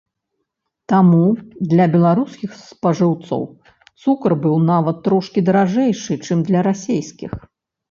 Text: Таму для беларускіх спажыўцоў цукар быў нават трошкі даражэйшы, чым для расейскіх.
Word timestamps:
Таму 0.93 1.19
для 1.73 1.85
беларускіх 1.95 2.51
спажыўцоў 2.63 3.43
цукар 4.01 4.37
быў 4.47 4.55
нават 4.73 4.97
трошкі 5.11 5.39
даражэйшы, 5.53 6.21
чым 6.27 6.37
для 6.51 6.67
расейскіх. 6.73 7.31